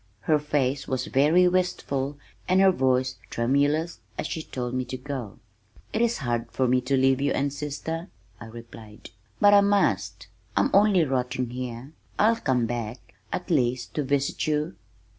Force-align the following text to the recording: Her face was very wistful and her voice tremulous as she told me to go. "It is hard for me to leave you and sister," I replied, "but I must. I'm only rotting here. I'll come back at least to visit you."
Her 0.21 0.39
face 0.39 0.87
was 0.87 1.05
very 1.05 1.47
wistful 1.47 2.17
and 2.47 2.59
her 2.59 2.71
voice 2.71 3.17
tremulous 3.29 3.99
as 4.17 4.25
she 4.25 4.41
told 4.41 4.73
me 4.73 4.83
to 4.85 4.97
go. 4.97 5.37
"It 5.93 6.01
is 6.01 6.17
hard 6.25 6.51
for 6.51 6.67
me 6.67 6.81
to 6.81 6.97
leave 6.97 7.21
you 7.21 7.31
and 7.33 7.53
sister," 7.53 8.07
I 8.39 8.45
replied, 8.47 9.11
"but 9.39 9.53
I 9.53 9.61
must. 9.61 10.25
I'm 10.57 10.71
only 10.73 11.03
rotting 11.05 11.51
here. 11.51 11.91
I'll 12.17 12.37
come 12.37 12.65
back 12.65 13.13
at 13.31 13.51
least 13.51 13.93
to 13.93 14.01
visit 14.03 14.47
you." 14.47 14.75